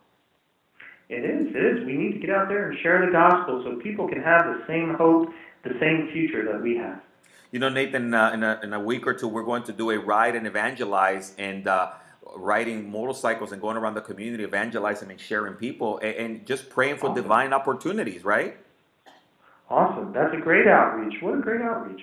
[1.09, 1.47] It is.
[1.53, 1.85] It is.
[1.85, 4.63] We need to get out there and share the gospel so people can have the
[4.67, 5.29] same hope,
[5.63, 7.01] the same future that we have.
[7.51, 9.91] You know, Nathan, uh, in, a, in a week or two, we're going to do
[9.91, 11.91] a ride and evangelize and uh,
[12.35, 16.97] riding motorcycles and going around the community, evangelizing and sharing people and, and just praying
[16.97, 17.23] for awesome.
[17.23, 18.57] divine opportunities, right?
[19.69, 20.13] Awesome.
[20.13, 21.21] That's a great outreach.
[21.21, 22.01] What a great outreach.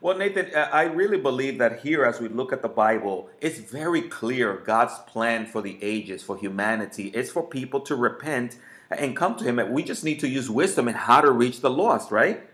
[0.00, 4.02] Well, Nathan, I really believe that here, as we look at the Bible, it's very
[4.02, 8.58] clear God's plan for the ages, for humanity, is for people to repent
[8.90, 9.58] and come to Him.
[9.58, 12.46] And we just need to use wisdom in how to reach the lost, right?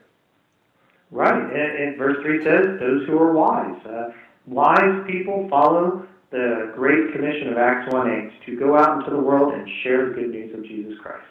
[1.11, 1.43] Right.
[1.43, 3.85] And, and verse 3 says, those who are wise.
[3.85, 4.13] Uh,
[4.47, 9.21] wise people follow the great commission of Acts 1 8 to go out into the
[9.21, 11.27] world and share the good news of Jesus Christ.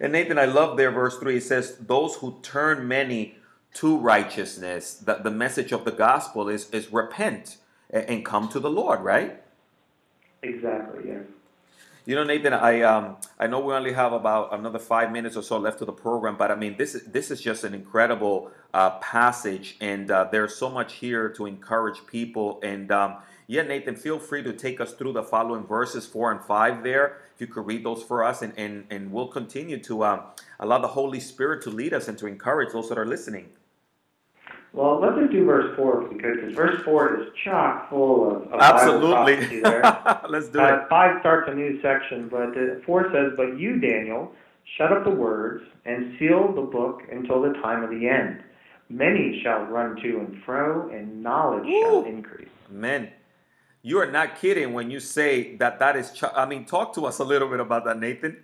[0.00, 1.36] And Nathan, I love there, verse 3.
[1.36, 3.36] It says, Those who turn many
[3.74, 7.58] to righteousness, that the message of the gospel is, is repent
[7.90, 9.42] and come to the Lord, right?
[10.42, 11.24] Exactly, yes.
[12.06, 15.42] You know, Nathan, I um, I know we only have about another five minutes or
[15.42, 18.50] so left of the program, but I mean, this is this is just an incredible
[18.74, 22.60] uh, passage, and uh, there's so much here to encourage people.
[22.62, 26.40] And um, yeah, Nathan, feel free to take us through the following verses four and
[26.42, 27.18] five there.
[27.34, 30.20] If you could read those for us, and and, and we'll continue to um,
[30.60, 33.50] allow the Holy Spirit to lead us and to encourage those that are listening.
[34.74, 38.28] Well, let's just do verse 4 if we could, because verse 4 is chock full
[38.28, 39.60] of, of Absolutely.
[39.60, 39.82] there.
[40.28, 40.88] let's do uh, it.
[40.90, 44.32] 5 starts a new section, but uh, 4 says, But you, Daniel,
[44.76, 48.42] shut up the words and seal the book until the time of the end.
[48.88, 51.80] Many shall run to and fro, and knowledge Ooh.
[51.82, 52.48] shall increase.
[52.68, 53.10] Amen.
[53.84, 56.10] You are not kidding when you say that that is.
[56.10, 58.42] Ch- I mean, talk to us a little bit about that, Nathan.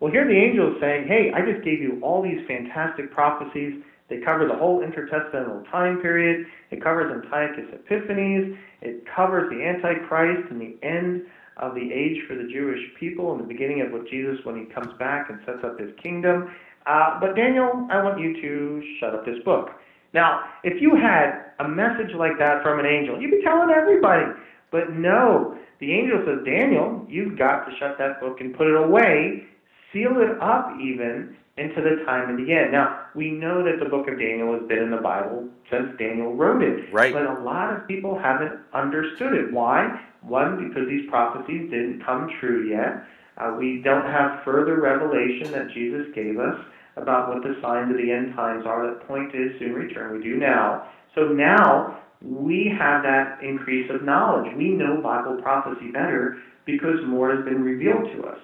[0.00, 3.82] Well, here the angel is saying, "Hey, I just gave you all these fantastic prophecies.
[4.08, 6.46] They cover the whole intertestamental time period.
[6.70, 8.56] It covers Antiochus Epiphanes.
[8.80, 11.26] It covers the Antichrist and the end
[11.58, 14.64] of the age for the Jewish people and the beginning of what Jesus when he
[14.64, 16.50] comes back and sets up his kingdom.
[16.86, 19.68] Uh, but Daniel, I want you to shut up this book.
[20.12, 24.26] Now, if you had a message like that from an angel, you'd be telling everybody.
[24.70, 28.76] But no, the angel says, Daniel, you've got to shut that book and put it
[28.76, 29.44] away,
[29.92, 32.72] seal it up even into the time of the end.
[32.72, 36.34] Now, we know that the book of Daniel has been in the Bible since Daniel
[36.34, 36.92] wrote it.
[36.92, 37.12] Right.
[37.12, 39.52] But a lot of people haven't understood it.
[39.52, 40.00] Why?
[40.22, 43.04] One, because these prophecies didn't come true yet.
[43.36, 46.56] Uh, we don't have further revelation that Jesus gave us
[47.00, 50.16] about what the signs of the end times are that point to his soon return.
[50.16, 50.88] We do now.
[51.14, 54.52] So now we have that increase of knowledge.
[54.56, 58.38] We know Bible prophecy better because more has been revealed to us.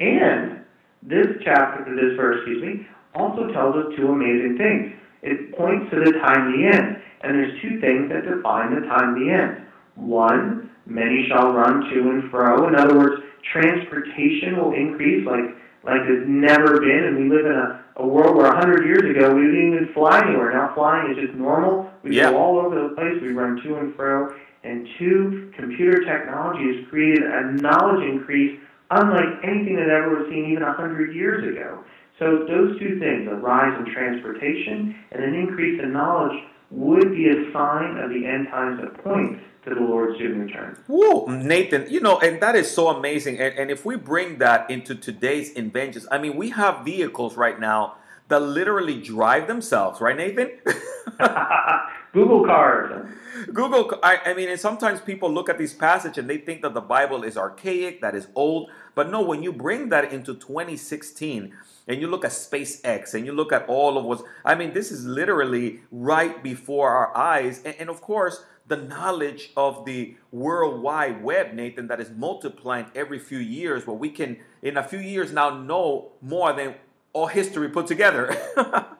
[0.00, 0.64] And
[1.02, 4.94] this chapter, this verse, excuse me, also tells us two amazing things.
[5.22, 7.02] It points to the time of the end.
[7.22, 9.66] And there's two things that define the time of the end.
[9.96, 12.68] One, many shall run to and fro.
[12.68, 17.52] In other words, transportation will increase like like it's never been, and we live in
[17.52, 20.52] a, a world where 100 years ago we didn't even fly anywhere.
[20.52, 21.90] Now flying is just normal.
[22.02, 22.30] We Yeah.
[22.30, 23.20] go all over the place.
[23.20, 24.32] We run to and fro.
[24.64, 28.58] And two, computer technology has created a knowledge increase
[28.90, 31.78] unlike anything that ever was seen even 100 years ago.
[32.18, 36.36] So those two things, a rise in transportation and an increase in knowledge,
[36.70, 40.76] would be a sign of the end times that point to the Lord's soon return.
[40.86, 43.38] Whoa, Nathan, you know, and that is so amazing.
[43.40, 47.58] And, and if we bring that into today's inventions, I mean, we have vehicles right
[47.58, 47.96] now
[48.28, 50.50] that literally drive themselves, right, Nathan?
[52.12, 53.08] Google card.
[53.52, 56.74] Google, I, I mean, and sometimes people look at these passages and they think that
[56.74, 58.70] the Bible is archaic, that is old.
[58.94, 61.54] But no, when you bring that into 2016
[61.86, 64.90] and you look at SpaceX and you look at all of what's, I mean, this
[64.90, 67.62] is literally right before our eyes.
[67.64, 72.86] And, and of course, the knowledge of the World Wide Web, Nathan, that is multiplying
[72.94, 76.74] every few years, where we can, in a few years now, know more than
[77.12, 78.36] all history put together.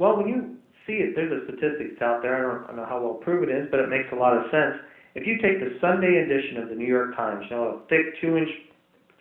[0.00, 0.49] Well, when you
[0.90, 2.34] see it, there's a statistics out there.
[2.34, 4.34] I don't, I don't know how well proven it is, but it makes a lot
[4.34, 4.82] of sense.
[5.14, 8.18] If you take the Sunday edition of the New York Times, you know, a thick
[8.20, 8.50] two-inch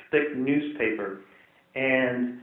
[0.10, 1.22] thick newspaper,
[1.76, 2.42] and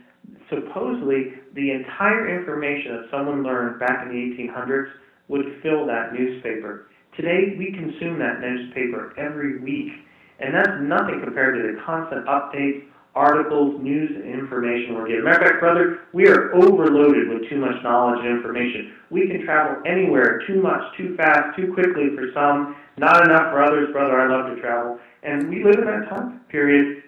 [0.51, 4.91] supposedly the entire information that someone learned back in the 1800s
[5.29, 6.87] would fill that newspaper.
[7.17, 9.91] Today, we consume that newspaper every week,
[10.39, 15.25] and that's nothing compared to the constant updates, articles, news, and information we're getting.
[15.25, 18.93] Matter of fact, brother, we are overloaded with too much knowledge and information.
[19.11, 23.65] We can travel anywhere too much, too fast, too quickly for some, not enough for
[23.65, 23.91] others.
[23.91, 25.01] Brother, I love to travel.
[25.23, 27.03] And we live in that time period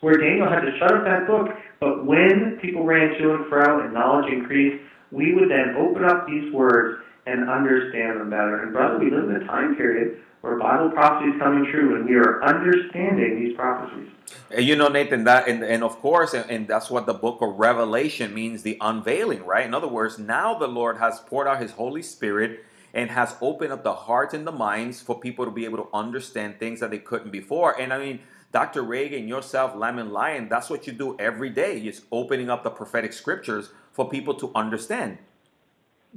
[0.00, 1.48] where Daniel had to shut up that book,
[1.80, 6.26] but when people ran to and fro and knowledge increased, we would then open up
[6.26, 8.62] these words and understand them better.
[8.62, 12.06] And brother, we live in a time period where Bible prophecy is coming true, and
[12.06, 14.10] we are understanding these prophecies.
[14.54, 17.58] You know, Nathan, that and, and of course, and, and that's what the book of
[17.58, 19.64] Revelation means, the unveiling, right?
[19.64, 23.72] In other words, now the Lord has poured out his Holy Spirit and has opened
[23.72, 26.90] up the hearts and the minds for people to be able to understand things that
[26.90, 27.80] they couldn't before.
[27.80, 28.20] And I mean,
[28.52, 28.82] Dr.
[28.82, 31.78] Reagan, yourself, and Lion, that's what you do every day.
[31.78, 35.16] Is opening up the prophetic scriptures for people to understand.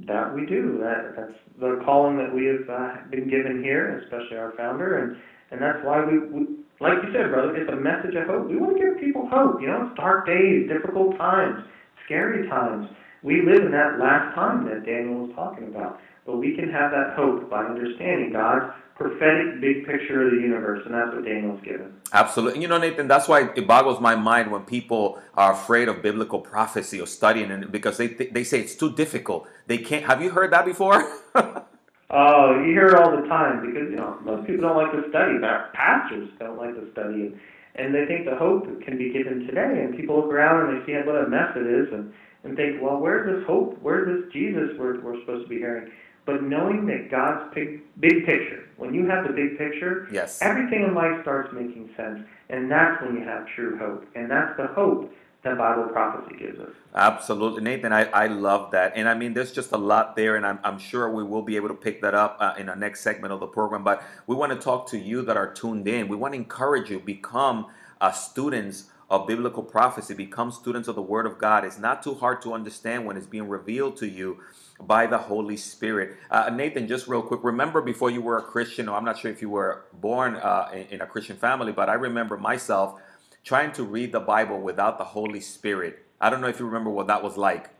[0.06, 0.78] That we do.
[0.78, 5.16] That, that's the calling that we have uh, been given here, especially our founder, and
[5.50, 6.46] and that's why we, we,
[6.80, 8.48] like you said, brother, it's a message of hope.
[8.48, 9.60] We want to give people hope.
[9.60, 11.64] You know, it's dark days, difficult times,
[12.04, 12.86] scary times.
[13.22, 15.98] We live in that last time that Daniel was talking about,
[16.28, 18.66] but we can have that hope by understanding God's
[18.96, 21.94] prophetic big picture of the universe, and that's what Daniel's given.
[22.12, 22.60] Absolutely.
[22.60, 26.40] You know, Nathan, that's why it boggles my mind when people are afraid of biblical
[26.40, 29.48] prophecy or studying it because they, they say it's too difficult.
[29.68, 30.04] They can't.
[30.04, 31.02] Have you heard that before?
[32.10, 35.04] Oh, you hear it all the time because you know most people don't like to
[35.10, 35.36] study.
[35.74, 37.40] Pastors don't like to study, and,
[37.74, 39.84] and they think the hope can be given today.
[39.84, 42.10] And people look around and they see what a mess it is, and
[42.44, 43.76] and think, well, where's this hope?
[43.82, 45.92] Where's this Jesus we're we're supposed to be hearing?
[46.28, 50.42] But knowing that God's big big picture, when you have the big picture, yes.
[50.42, 52.20] everything in life starts making sense,
[52.50, 55.10] and that's when you have true hope, and that's the hope
[55.42, 56.68] that Bible prophecy gives us.
[56.94, 57.94] Absolutely, Nathan.
[57.94, 58.92] I, I love that.
[58.94, 61.56] And I mean, there's just a lot there, and I'm, I'm sure we will be
[61.56, 63.82] able to pick that up uh, in our next segment of the program.
[63.82, 66.08] But we want to talk to you that are tuned in.
[66.08, 67.68] We want to encourage you become
[68.02, 70.12] uh, students of biblical prophecy.
[70.12, 71.64] Become students of the Word of God.
[71.64, 74.40] It's not too hard to understand when it's being revealed to you
[74.80, 76.16] by the Holy Spirit.
[76.30, 79.30] Uh, Nathan, just real quick, remember before you were a Christian, or I'm not sure
[79.30, 83.00] if you were born uh, in, in a Christian family, but I remember myself
[83.44, 86.04] trying to read the Bible without the Holy Spirit.
[86.20, 87.70] I don't know if you remember what that was like.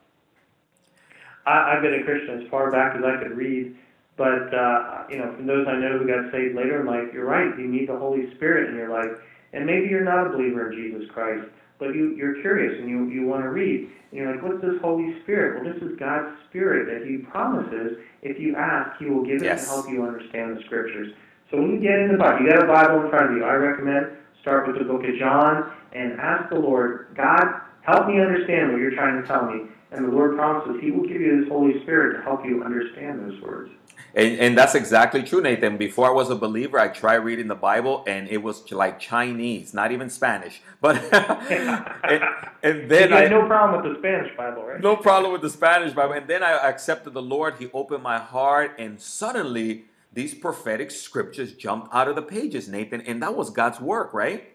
[1.47, 3.77] I, I've been a Christian as far back as I could read,
[4.17, 7.27] but uh, you know, from those I know who got saved later, I'm like, you're
[7.27, 7.57] right.
[7.59, 9.19] You need the Holy Spirit in your life,
[9.53, 11.49] and maybe you're not a believer in Jesus Christ,
[11.79, 14.81] but you you're curious and you you want to read, and you're like, what's this
[14.83, 15.63] Holy Spirit?
[15.63, 19.45] Well, this is God's Spirit that He promises if you ask, He will give it
[19.45, 19.65] Yes.
[19.65, 21.13] to help you understand the Scriptures.
[21.51, 23.45] So when you get in the Bible, you got a Bible in front of you.
[23.45, 24.09] I recommend
[24.43, 28.81] start with the book of John and ask the Lord, God, help me understand what
[28.81, 29.63] you're trying to tell me.
[29.91, 33.21] And the Lord promises He will give you His Holy Spirit to help you understand
[33.21, 33.71] those words.
[34.15, 35.77] And, and that's exactly true, Nathan.
[35.77, 39.75] Before I was a believer, I tried reading the Bible, and it was like Chinese,
[39.75, 40.61] not even Spanish.
[40.81, 42.25] But and,
[42.63, 44.81] and then I no problem with the Spanish Bible, right?
[44.81, 46.13] no problem with the Spanish Bible.
[46.13, 47.55] And then I accepted the Lord.
[47.59, 53.01] He opened my heart, and suddenly these prophetic scriptures jumped out of the pages, Nathan.
[53.01, 54.51] And that was God's work, right?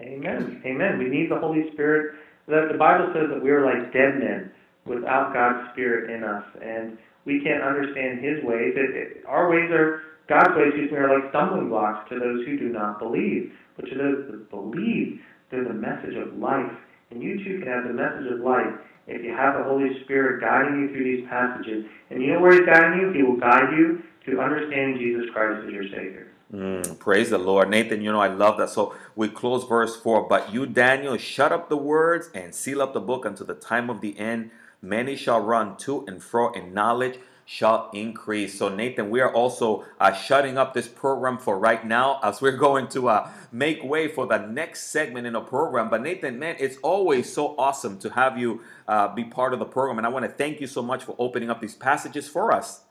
[0.00, 0.62] Amen.
[0.64, 0.98] Amen.
[0.98, 2.16] We need the Holy Spirit.
[2.46, 4.50] The, the Bible says that we are like dead men
[4.86, 8.74] without God's Spirit in us, and we can't understand His ways.
[8.74, 10.74] It, it, our ways are God's ways.
[10.74, 14.26] Excuse me, are like stumbling blocks to those who do not believe, but to those
[14.30, 15.20] that believe,
[15.50, 16.72] they're the message of life.
[17.10, 18.72] And you too can have the message of life
[19.06, 21.84] if you have the Holy Spirit guiding you through these passages.
[22.10, 23.12] And you know where He's guiding you?
[23.12, 26.32] He will guide you to understanding Jesus Christ as your Savior.
[26.52, 27.70] Mm, praise the Lord.
[27.70, 28.70] Nathan, you know, I love that.
[28.70, 30.28] So we close verse 4.
[30.28, 33.88] But you, Daniel, shut up the words and seal up the book until the time
[33.88, 34.50] of the end.
[34.82, 38.58] Many shall run to and fro, and knowledge shall increase.
[38.58, 42.56] So, Nathan, we are also uh, shutting up this program for right now as we're
[42.56, 45.88] going to uh, make way for the next segment in the program.
[45.88, 49.64] But, Nathan, man, it's always so awesome to have you uh, be part of the
[49.64, 49.98] program.
[49.98, 52.82] And I want to thank you so much for opening up these passages for us.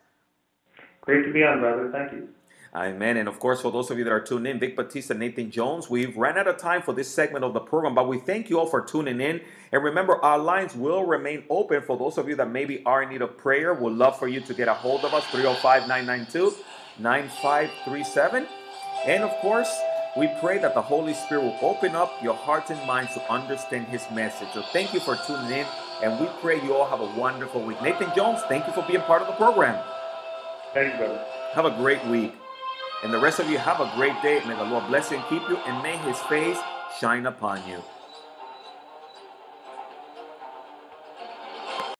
[1.01, 1.89] Great to be on, brother.
[1.91, 2.29] Thank you.
[2.73, 3.17] Amen.
[3.17, 5.89] And of course, for those of you that are tuned in, Vic Batista, Nathan Jones,
[5.89, 8.59] we've ran out of time for this segment of the program, but we thank you
[8.59, 9.41] all for tuning in.
[9.73, 13.09] And remember, our lines will remain open for those of you that maybe are in
[13.09, 13.73] need of prayer.
[13.73, 16.55] We'd love for you to get a hold of us, 305 992
[16.99, 18.47] 9537.
[19.05, 19.69] And of course,
[20.15, 23.87] we pray that the Holy Spirit will open up your hearts and minds to understand
[23.87, 24.47] His message.
[24.53, 25.65] So thank you for tuning in,
[26.03, 27.81] and we pray you all have a wonderful week.
[27.81, 29.81] Nathan Jones, thank you for being part of the program.
[30.73, 31.25] Thank you, brother.
[31.53, 32.40] Have a great week.
[33.03, 34.41] And the rest of you have a great day.
[34.45, 36.59] May the Lord bless you and keep you, and may his face
[36.99, 37.83] shine upon you.